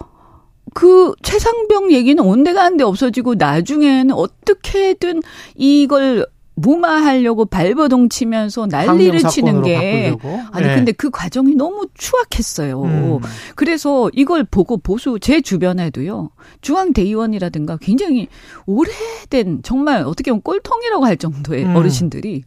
그 0.74 1.12
최상병 1.22 1.92
얘기는 1.92 2.22
온데간데 2.22 2.84
없어지고 2.84 3.34
나중에는 3.36 4.14
어떻게든 4.14 5.22
이걸 5.56 6.26
무마하려고 6.56 7.46
발버둥 7.46 8.08
치면서 8.08 8.66
난리를 8.66 9.18
치는 9.28 9.62
게 9.62 10.12
바꾸려고. 10.12 10.40
아니 10.52 10.66
네. 10.66 10.74
근데 10.76 10.92
그 10.92 11.10
과정이 11.10 11.54
너무 11.54 11.86
추악했어요. 11.94 12.82
음. 12.82 13.18
그래서 13.56 14.10
이걸 14.12 14.44
보고 14.44 14.76
보수 14.76 15.18
제 15.20 15.40
주변에도요 15.40 16.30
중앙 16.60 16.92
대의원이라든가 16.92 17.76
굉장히 17.78 18.28
오래된 18.66 19.62
정말 19.62 20.02
어떻게 20.04 20.30
보면 20.30 20.42
꼴통이라고 20.42 21.04
할 21.04 21.16
정도의 21.16 21.64
음. 21.64 21.76
어르신들이 21.76 22.44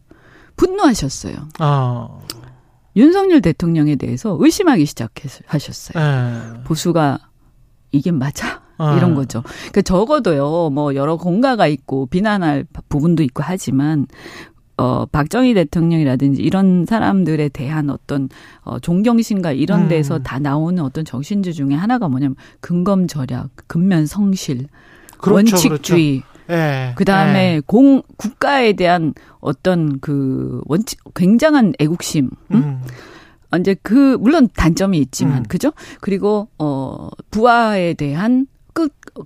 분노하셨어요. 0.56 1.34
아. 1.58 2.08
윤석열 2.96 3.40
대통령에 3.40 3.96
대해서 3.96 4.36
의심하기 4.40 4.84
시작하셨어요. 4.86 6.02
에. 6.02 6.64
보수가 6.64 7.18
이게 7.92 8.10
맞아? 8.10 8.67
아. 8.78 8.96
이런 8.96 9.14
거죠. 9.14 9.42
그 9.72 9.82
적어도요, 9.82 10.70
뭐 10.70 10.94
여러 10.94 11.16
공가가 11.16 11.66
있고 11.66 12.06
비난할 12.06 12.64
부분도 12.88 13.22
있고 13.24 13.42
하지만 13.44 14.06
어, 14.78 15.06
박정희 15.06 15.54
대통령이라든지 15.54 16.40
이런 16.40 16.86
사람들에 16.86 17.48
대한 17.48 17.90
어떤 17.90 18.28
어, 18.62 18.78
존경심과 18.78 19.52
이런 19.52 19.82
음. 19.82 19.88
데서 19.88 20.20
다 20.20 20.38
나오는 20.38 20.82
어떤 20.82 21.04
정신주 21.04 21.52
중에 21.52 21.74
하나가 21.74 22.08
뭐냐면 22.08 22.36
근검 22.60 23.08
절약, 23.08 23.50
근면 23.66 24.06
성실, 24.06 24.68
그렇죠, 25.18 25.34
원칙주의, 25.34 26.20
그렇죠. 26.20 26.38
예, 26.50 26.92
그다음에 26.94 27.56
예. 27.56 27.62
공 27.66 28.02
국가에 28.16 28.72
대한 28.74 29.14
어떤 29.40 29.98
그 29.98 30.60
원칙 30.66 31.00
굉장한 31.14 31.74
애국심. 31.80 32.30
음? 32.52 32.56
음. 32.56 32.82
이제 33.60 33.74
그 33.82 34.16
물론 34.20 34.48
단점이 34.54 34.98
있지만 34.98 35.38
음. 35.38 35.42
그죠? 35.48 35.72
그리고 36.00 36.48
어 36.58 37.08
부하에 37.30 37.94
대한 37.94 38.46
끝 38.46 38.57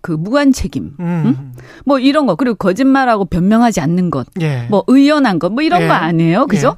그 0.00 0.12
무관 0.12 0.52
책임, 0.52 0.92
음. 1.00 1.22
응? 1.26 1.52
뭐 1.84 1.98
이런 1.98 2.26
거 2.26 2.34
그리고 2.36 2.56
거짓말하고 2.56 3.26
변명하지 3.26 3.80
않는 3.80 4.10
것, 4.10 4.26
예. 4.40 4.66
뭐 4.70 4.84
의연한 4.86 5.38
것, 5.38 5.52
뭐 5.52 5.62
이런 5.62 5.82
예. 5.82 5.86
거 5.88 5.92
아니에요, 5.92 6.46
그죠? 6.46 6.76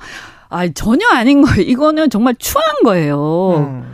아 0.48 0.68
전혀 0.68 1.06
아닌 1.08 1.42
거예요. 1.42 1.60
이거는 1.62 2.10
정말 2.10 2.34
추한 2.38 2.64
거예요. 2.84 3.54
음. 3.68 3.84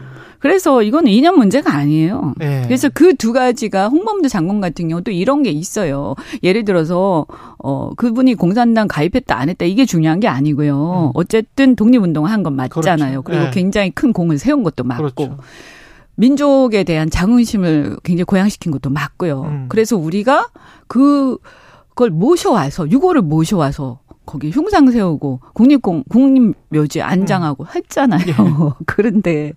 그래서 0.40 0.82
이거는 0.82 1.12
이념 1.12 1.36
문제가 1.36 1.74
아니에요. 1.74 2.32
예. 2.40 2.62
그래서 2.64 2.88
그 2.88 3.14
두 3.14 3.34
가지가 3.34 3.88
홍범도 3.88 4.28
장관 4.28 4.62
같은 4.62 4.88
경우 4.88 5.02
또 5.02 5.10
이런 5.10 5.42
게 5.42 5.50
있어요. 5.50 6.14
예를 6.42 6.64
들어서 6.64 7.26
어 7.58 7.90
그분이 7.94 8.36
공산당 8.36 8.88
가입했다 8.88 9.36
안 9.38 9.50
했다 9.50 9.66
이게 9.66 9.84
중요한 9.84 10.18
게 10.18 10.28
아니고요. 10.28 11.08
음. 11.08 11.10
어쨌든 11.14 11.76
독립운동을 11.76 12.30
한 12.30 12.42
건 12.42 12.56
맞잖아요. 12.56 13.20
그렇죠. 13.20 13.22
그리고 13.24 13.44
예. 13.46 13.50
굉장히 13.50 13.90
큰 13.90 14.14
공을 14.14 14.38
세운 14.38 14.62
것도 14.62 14.82
맞고 14.84 15.12
그렇죠. 15.14 15.36
민족에 16.16 16.84
대한 16.84 17.08
자긍심을 17.08 17.98
굉장히 18.02 18.24
고양시킨 18.24 18.72
것도 18.72 18.90
맞고요. 18.90 19.42
음. 19.42 19.66
그래서 19.68 19.96
우리가 19.96 20.48
그 20.86 21.38
그걸 21.90 22.10
모셔와서 22.10 22.90
유고를 22.90 23.22
모셔와서 23.22 24.00
거기 24.26 24.50
흉상 24.50 24.90
세우고 24.90 25.40
국립공 25.54 26.04
국립묘지 26.08 27.02
안장하고 27.02 27.66
했잖아요. 27.74 28.26
예. 28.28 28.34
그런데 28.86 29.52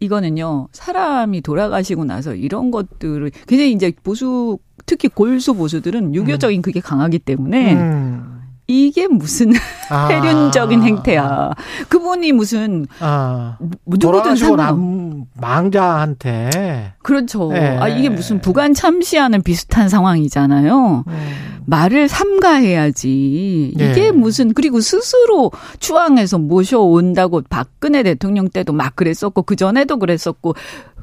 이거는요 0.00 0.68
사람이 0.72 1.40
돌아가시고 1.40 2.04
나서 2.04 2.34
이런 2.34 2.70
것들을 2.70 3.30
굉장히 3.46 3.72
이제 3.72 3.92
보수 4.02 4.58
특히 4.86 5.08
골수 5.08 5.54
보수들은 5.54 6.14
유교적인 6.14 6.62
그게 6.62 6.80
강하기 6.80 7.20
때문에 7.20 7.74
음. 7.74 8.37
이게 8.70 9.08
무슨 9.08 9.52
아. 9.88 10.08
폐륜적인 10.08 10.82
행태야. 10.82 11.52
그분이 11.88 12.32
무슨 12.32 12.86
아. 13.00 13.56
누구든 13.86 14.36
상관 14.36 14.56
남 14.58 15.24
망자한테 15.34 16.92
그렇죠. 17.02 17.50
예. 17.54 17.78
아 17.80 17.88
이게 17.88 18.10
무슨 18.10 18.40
부관 18.40 18.74
참시하는 18.74 19.42
비슷한 19.42 19.88
상황이잖아요. 19.88 21.04
음. 21.06 21.58
말을 21.64 22.08
삼가해야지. 22.08 23.74
예. 23.78 23.90
이게 23.90 24.12
무슨 24.12 24.52
그리고 24.52 24.80
스스로 24.80 25.50
추앙해서 25.80 26.38
모셔온다고 26.38 27.42
박근혜 27.48 28.02
대통령 28.02 28.50
때도 28.50 28.74
막 28.74 28.96
그랬었고 28.96 29.42
그 29.42 29.56
전에도 29.56 29.98
그랬었고 29.98 30.54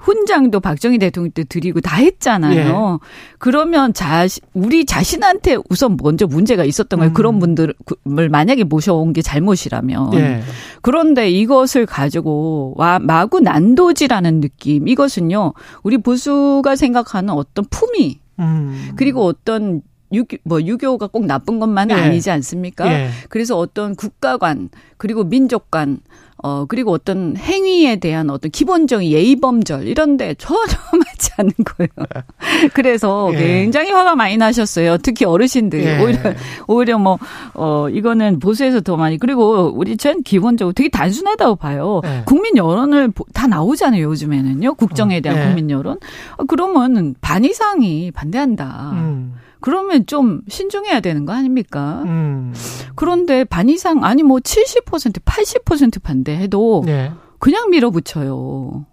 훈장도 0.06 0.60
박정희 0.60 1.00
대통령 1.00 1.32
때 1.32 1.44
드리고 1.44 1.82
다 1.82 1.96
했잖아요. 1.98 3.00
예. 3.02 3.08
그러면 3.40 3.94
자시 3.94 4.40
우리 4.54 4.86
자신한테 4.86 5.58
우선 5.70 5.98
먼저 6.02 6.28
문제가 6.28 6.64
있었던 6.64 7.00
거예요. 7.00 7.12
음. 7.12 7.14
그런 7.14 7.40
분 7.40 7.55
들을 7.56 7.74
만약에 8.04 8.64
모셔온 8.64 9.14
게 9.14 9.22
잘못이라면. 9.22 10.14
예. 10.16 10.42
그런데 10.82 11.30
이것을 11.30 11.86
가지고 11.86 12.74
와 12.78 13.00
마구 13.00 13.40
난도질하는 13.40 14.42
느낌. 14.42 14.88
이것은요. 14.88 15.54
우리 15.84 15.98
보수가 15.98 16.76
생각하는 16.76 17.34
어떤 17.34 17.66
품위 17.70 18.20
음. 18.40 18.92
그리고 18.96 19.26
어떤 19.26 19.82
유교, 20.14 20.38
뭐 20.44 20.62
유교가 20.62 21.08
꼭 21.08 21.26
나쁜 21.26 21.60
것만은 21.60 21.98
예. 21.98 22.02
아니지 22.02 22.30
않습니까? 22.32 22.92
예. 22.92 23.10
그래서 23.30 23.58
어떤 23.58 23.96
국가관 23.96 24.70
그리고 24.98 25.24
민족관 25.24 26.00
어 26.48 26.66
그리고 26.68 26.92
어떤 26.92 27.36
행위에 27.36 27.96
대한 27.96 28.30
어떤 28.30 28.52
기본적인 28.52 29.10
예의범절 29.10 29.88
이런데 29.88 30.36
전혀 30.38 30.60
맞지 30.92 31.32
않는 31.38 31.52
거예요. 31.66 31.90
그래서 32.76 33.32
예. 33.34 33.38
굉장히 33.40 33.90
화가 33.90 34.16
많이 34.16 34.38
나셨어요. 34.38 34.98
특히 35.00 35.26
어르신들 35.26 35.84
예. 35.84 36.00
오히려 36.04 36.20
오히려 36.68 37.00
뭐 37.00 37.18
어 37.56 37.90
이거는 37.90 38.38
보수에서 38.40 38.82
더 38.82 38.96
많이 38.98 39.18
그리고 39.18 39.72
우리 39.76 39.98
전 39.98 40.22
기본적으로 40.22 40.74
되게 40.74 40.90
단순하다고 40.90 41.56
봐요. 41.56 42.02
예. 42.06 42.22
국민 42.26 42.58
여론을 42.58 43.08
보- 43.10 43.26
다 43.34 43.48
나오잖아요 43.48 44.04
요즘에는요 44.04 44.76
국정에 44.76 45.22
대한 45.22 45.40
예. 45.40 45.46
국민 45.46 45.70
여론. 45.72 45.98
어, 46.38 46.44
그러면 46.44 47.16
반 47.22 47.44
이상이 47.44 48.12
반대한다. 48.12 48.92
음. 48.94 49.34
그러면 49.66 50.06
좀 50.06 50.42
신중해야 50.48 51.00
되는 51.00 51.26
거 51.26 51.34
아닙니까? 51.34 52.04
음. 52.06 52.54
그런데 52.94 53.44
반 53.44 53.68
이상 53.68 54.04
아니 54.04 54.22
뭐 54.22 54.38
70% 54.38 55.24
80% 55.24 56.04
반대해도 56.04 56.84
예. 56.88 57.12
그냥 57.40 57.72
밀어붙여요. 57.72 58.86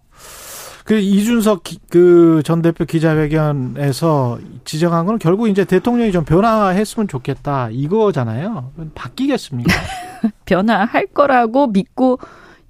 그 0.86 0.94
이준석 0.98 1.64
그 1.90 2.40
전 2.42 2.62
대표 2.62 2.86
기자회견에서 2.86 4.38
지적한 4.64 5.04
건 5.04 5.18
결국 5.18 5.48
이제 5.48 5.66
대통령이 5.66 6.10
좀 6.10 6.24
변화했으면 6.24 7.06
좋겠다 7.06 7.68
이거잖아요. 7.70 8.72
바뀌겠습니까? 8.94 9.70
변화할 10.46 11.06
거라고 11.08 11.66
믿고 11.66 12.18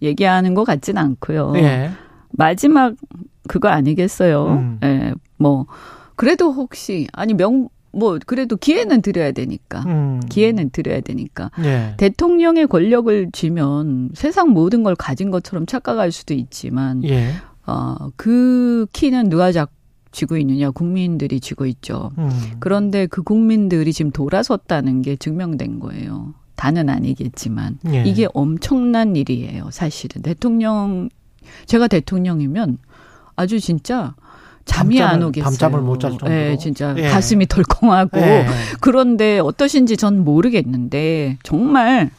얘기하는 0.02 0.54
것 0.54 0.64
같진 0.64 0.98
않고요. 0.98 1.52
예. 1.56 1.92
마지막 2.30 2.94
그거 3.48 3.68
아니겠어요. 3.68 4.46
음. 4.48 4.80
예. 4.82 5.14
뭐 5.38 5.66
그래도 6.16 6.50
혹시 6.52 7.06
아니 7.12 7.32
명 7.34 7.68
뭐 7.92 8.18
그래도 8.26 8.56
기회는 8.56 9.02
드려야 9.02 9.32
되니까. 9.32 9.80
음. 9.86 10.20
기회는 10.28 10.70
드려야 10.70 11.00
되니까. 11.00 11.50
예. 11.64 11.94
대통령의 11.98 12.66
권력을 12.66 13.30
쥐면 13.32 14.10
세상 14.14 14.50
모든 14.50 14.82
걸 14.82 14.94
가진 14.94 15.30
것처럼 15.30 15.66
착각할 15.66 16.10
수도 16.10 16.34
있지만 16.34 17.04
예. 17.04 17.32
어, 17.66 17.96
그 18.16 18.86
키는 18.92 19.28
누가 19.28 19.52
잡 19.52 19.70
쥐고 20.10 20.36
있느냐? 20.38 20.70
국민들이 20.70 21.40
쥐고 21.40 21.66
있죠. 21.66 22.10
음. 22.18 22.30
그런데 22.60 23.06
그 23.06 23.22
국민들이 23.22 23.92
지금 23.92 24.10
돌아섰다는 24.10 25.02
게 25.02 25.16
증명된 25.16 25.80
거예요. 25.80 26.34
다는 26.54 26.88
아니겠지만 26.90 27.78
예. 27.88 28.04
이게 28.04 28.28
엄청난 28.34 29.16
일이에요. 29.16 29.70
사실은 29.70 30.22
대통령 30.22 31.08
제가 31.66 31.88
대통령이면 31.88 32.78
아주 33.34 33.58
진짜 33.58 34.14
잠이 34.64 35.00
안 35.02 35.22
오겠어요. 35.22 35.44
밤잠을 35.44 35.80
못 35.80 35.98
잘 35.98 36.10
정도로. 36.12 36.32
예, 36.32 36.56
진짜 36.58 36.94
예. 36.98 37.08
가슴이 37.08 37.46
덜컹하고 37.46 38.18
예. 38.20 38.46
그런데 38.80 39.38
어떠신지 39.38 39.96
전 39.96 40.24
모르겠는데 40.24 41.38
정말 41.42 42.10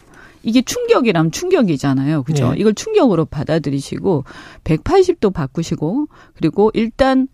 이게 0.43 0.61
충격이라면 0.61 1.31
충격이잖아요. 1.31 2.23
그죠? 2.23 2.51
예. 2.55 2.59
이걸 2.59 2.73
충격으로 2.73 3.25
받아들이시고 3.25 4.25
180도 4.65 5.33
바꾸시고 5.33 6.07
그리고 6.35 6.69
일단 6.73 7.27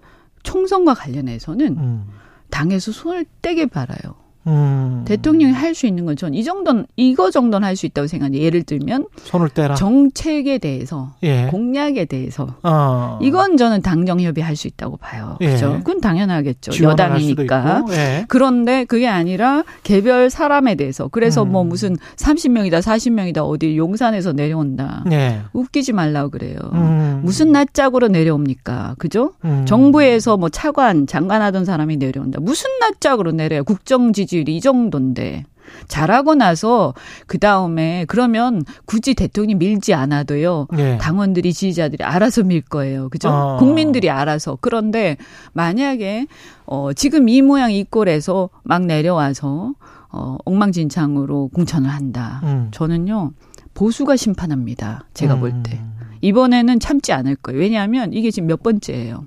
총선과 0.44 0.94
관련해서는 0.94 1.78
음. 1.78 2.06
당에서 2.52 2.92
손을 2.92 3.26
떼게 3.42 3.66
바라요. 3.68 4.16
음. 4.50 5.04
대통령이 5.06 5.54
할 5.54 5.74
수 5.76 5.86
있는 5.88 6.06
건 6.06 6.16
전 6.16 6.34
이 6.34 6.44
정도는 6.44 6.86
이거 6.96 7.32
정도는 7.32 7.66
할 7.68 7.76
수 7.76 7.86
있다고 7.86 8.08
생각해요. 8.08 8.42
예를 8.42 8.64
들면 8.64 9.08
손을 9.24 9.50
떼라. 9.50 9.76
정책에 9.76 10.58
대해서 10.58 11.14
예. 11.24 11.48
공약에 11.52 12.06
대해서 12.06 12.56
어. 12.64 13.20
이건 13.22 13.58
저는 13.58 13.82
당정 13.82 14.20
협의할 14.20 14.56
수 14.56 14.68
있다고 14.68 14.98
봐요. 14.98 15.38
예. 15.42 15.52
그죠? 15.52 15.74
그건 15.84 16.02
당연하겠죠. 16.02 16.72
여당이니까. 16.84 17.86
예. 17.92 18.26
그런데 18.28 18.86
그게 18.86 19.08
아니라 19.08 19.64
개별 19.84 20.30
사람에 20.30 20.76
대해서 20.76 21.08
그래서 21.08 21.44
음. 21.44 21.52
뭐 21.52 21.64
무슨 21.64 21.96
30명이다 22.18 22.82
40명이다 22.82 23.38
어디 23.48 23.78
용산에서 23.78 24.34
내려온다. 24.34 25.04
예. 25.12 25.42
웃기지 25.54 25.94
말라고 25.94 26.30
그래요. 26.32 26.58
음. 26.74 27.22
무슨 27.24 27.52
낯짝으로 27.52 28.08
내려옵니까? 28.08 28.96
그죠? 28.98 29.34
음. 29.46 29.66
정부에서 29.66 30.38
뭐 30.38 30.50
차관, 30.50 31.08
장관 31.08 31.42
하던 31.42 31.66
사람이 31.66 31.98
내려온다. 31.98 32.40
무슨 32.42 32.70
낯짝으로 32.80 33.32
내려요? 33.32 33.64
국정 33.64 34.14
지지 34.14 34.39
율이 34.40 34.58
이 34.58 34.62
정도인데. 34.62 35.46
잘하고 35.88 36.36
나서 36.36 36.94
그 37.28 37.38
다음에 37.38 38.06
그러면 38.08 38.64
굳이 38.86 39.14
대통령이 39.14 39.56
밀지 39.56 39.94
않아도요. 39.94 40.68
예. 40.78 40.98
당원들이 41.00 41.54
지지자들이 41.54 42.04
알아서 42.04 42.44
밀 42.44 42.62
거예요. 42.62 43.10
그죠? 43.10 43.30
어. 43.30 43.58
국민들이 43.58 44.10
알아서. 44.10 44.58
그런데 44.62 45.18
만약에 45.54 46.28
어 46.66 46.94
지금 46.94 47.30
이 47.30 47.42
모양 47.42 47.72
이 47.72 47.84
꼴에서 47.84 48.50
막 48.64 48.86
내려와서 48.86 49.74
어 50.12 50.38
엉망진창으로 50.46 51.50
공천을 51.54 51.90
한다. 51.90 52.42
음. 52.44 52.70
저는요. 52.72 53.34
보수가 53.76 54.16
심판합니다. 54.16 55.06
제가 55.14 55.36
볼 55.38 55.52
때. 55.64 55.74
음. 55.80 56.00
이번에는 56.22 56.80
참지 56.80 57.14
않을 57.14 57.36
거예요. 57.38 57.60
왜냐하면 57.60 58.12
이게 58.14 58.32
지금 58.32 58.48
몇 58.48 58.62
번째예요. 58.64 59.26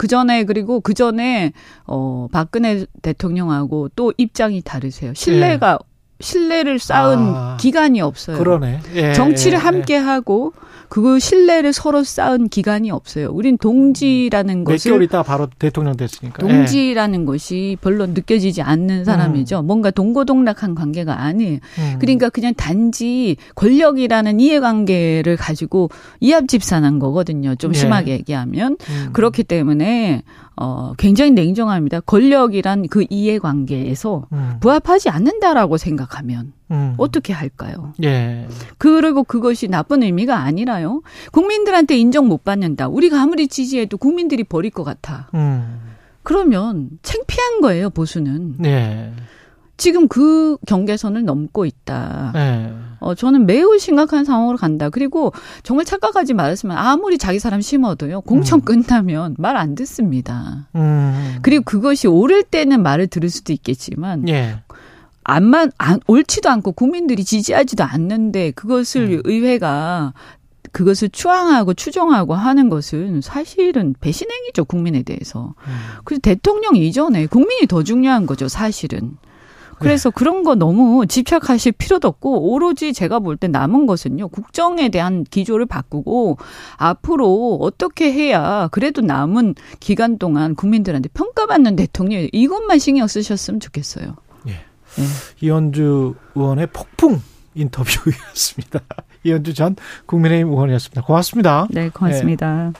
그 0.00 0.06
전에 0.06 0.44
그리고 0.44 0.80
그 0.80 0.94
전에 0.94 1.52
어 1.84 2.26
박근혜 2.32 2.86
대통령하고 3.02 3.90
또 3.94 4.14
입장이 4.16 4.62
다르세요. 4.62 5.12
신뢰가 5.12 5.78
신뢰를 6.20 6.78
쌓은 6.78 7.18
예. 7.18 7.32
아. 7.34 7.56
기간이 7.58 8.00
없어요. 8.00 8.38
그러네. 8.38 8.80
예. 8.94 9.12
정치를 9.12 9.58
예. 9.58 9.62
함께 9.62 9.96
하고 9.96 10.52
그 10.90 11.20
신뢰를 11.20 11.72
서로 11.72 12.02
쌓은 12.02 12.48
기간이 12.48 12.90
없어요. 12.90 13.30
우린 13.32 13.56
동지라는 13.56 14.64
몇 14.64 14.72
것을 14.72 14.90
개월 14.90 15.02
있다 15.04 15.22
바로 15.22 15.48
대통령 15.58 15.96
됐으니까. 15.96 16.44
예. 16.44 16.52
동지라는 16.52 17.24
것이 17.26 17.78
별로 17.80 18.06
느껴지지 18.06 18.60
않는 18.60 19.04
사람이죠. 19.04 19.62
뭔가 19.62 19.92
동고동락한 19.92 20.74
관계가 20.74 21.20
아니에요. 21.22 21.58
음. 21.78 21.96
그러니까 22.00 22.28
그냥 22.28 22.54
단지 22.54 23.36
권력이라는 23.54 24.40
이해관계를 24.40 25.36
가지고 25.36 25.90
이합 26.18 26.48
집산한 26.48 26.98
거거든요. 26.98 27.54
좀 27.54 27.70
네. 27.70 27.78
심하게 27.78 28.12
얘기하면 28.12 28.76
음. 28.88 29.10
그렇기 29.12 29.44
때문에 29.44 30.24
어 30.60 30.92
굉장히 30.98 31.30
냉정합니다. 31.30 32.00
권력이란 32.00 32.88
그 32.88 33.06
이해관계에서 33.08 34.26
음. 34.32 34.56
부합하지 34.60 35.08
않는다라고 35.08 35.78
생각하면 35.78 36.52
음. 36.70 36.94
어떻게 36.98 37.32
할까요? 37.32 37.94
예. 38.02 38.46
그리고 38.76 39.24
그것이 39.24 39.68
나쁜 39.68 40.02
의미가 40.02 40.36
아니라요. 40.36 41.00
국민들한테 41.32 41.96
인정 41.96 42.28
못 42.28 42.44
받는다. 42.44 42.88
우리가 42.88 43.22
아무리 43.22 43.48
지지해도 43.48 43.96
국민들이 43.96 44.44
버릴 44.44 44.70
것 44.70 44.84
같아. 44.84 45.28
음. 45.34 45.80
그러면 46.22 46.90
창피한 47.02 47.62
거예요, 47.62 47.88
보수는. 47.88 48.56
네. 48.58 49.12
지금 49.78 50.08
그 50.08 50.58
경계선을 50.66 51.24
넘고 51.24 51.64
있다. 51.64 52.32
네. 52.34 52.74
어, 53.00 53.14
저는 53.14 53.46
매우 53.46 53.78
심각한 53.78 54.24
상황으로 54.24 54.56
간다. 54.56 54.90
그리고 54.90 55.32
정말 55.62 55.84
착각하지 55.84 56.34
말았으면 56.34 56.76
아무리 56.76 57.18
자기 57.18 57.38
사람 57.38 57.60
심어도요, 57.60 58.22
공천 58.22 58.60
음. 58.60 58.64
끝나면 58.64 59.36
말 59.38 59.60
안 59.60 59.74
듣습니다. 59.74 60.68
음. 60.74 61.38
그리고 61.42 61.64
그것이 61.64 62.08
옳을 62.08 62.44
때는 62.44 62.82
말을 62.82 63.08
들을 63.08 63.28
수도 63.28 63.52
있겠지만, 63.52 64.28
예. 64.28 64.62
안만, 65.24 65.70
안, 65.76 66.00
옳지도 66.06 66.48
않고 66.48 66.72
국민들이 66.72 67.24
지지하지도 67.24 67.84
않는데 67.84 68.52
그것을 68.52 69.02
음. 69.02 69.20
의회가 69.24 70.14
그것을 70.72 71.08
추앙하고 71.10 71.74
추종하고 71.74 72.34
하는 72.34 72.68
것은 72.68 73.20
사실은 73.20 73.94
배신행위죠, 74.00 74.64
국민에 74.64 75.02
대해서. 75.02 75.54
음. 75.66 75.72
그래서 76.04 76.20
대통령 76.20 76.76
이전에 76.76 77.26
국민이 77.26 77.66
더 77.66 77.82
중요한 77.82 78.24
거죠, 78.24 78.48
사실은. 78.48 79.16
그래서 79.80 80.10
그런 80.10 80.42
거 80.44 80.54
너무 80.54 81.06
집착하실 81.06 81.72
필요도 81.72 82.06
없고 82.06 82.52
오로지 82.52 82.92
제가 82.92 83.18
볼 83.18 83.36
때 83.36 83.48
남은 83.48 83.86
것은요 83.86 84.28
국정에 84.28 84.88
대한 84.90 85.24
기조를 85.24 85.64
바꾸고 85.66 86.36
앞으로 86.76 87.58
어떻게 87.60 88.12
해야 88.12 88.68
그래도 88.70 89.00
남은 89.00 89.54
기간 89.80 90.18
동안 90.18 90.54
국민들한테 90.54 91.08
평가받는 91.14 91.76
대통령 91.76 92.28
이것만 92.32 92.78
신경 92.78 93.06
쓰셨으면 93.06 93.60
좋겠어요. 93.60 94.14
예. 94.48 94.50
네. 94.50 95.04
이현주 95.40 96.14
의원의 96.34 96.66
폭풍 96.72 97.20
인터뷰였습니다. 97.54 98.80
이현주 99.24 99.54
전 99.54 99.76
국민의힘 100.06 100.48
의원이었습니다. 100.48 101.02
고맙습니다. 101.02 101.66
네, 101.70 101.88
고맙습니다. 101.88 102.72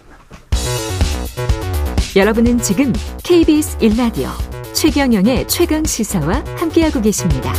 여러분은 2.16 2.58
지금 2.58 2.92
KBS 3.22 3.78
1라디오 3.78 4.28
최경영의 4.72 5.48
최강 5.48 5.84
시사와 5.84 6.42
함께하고 6.56 7.00
계십니다. 7.00 7.52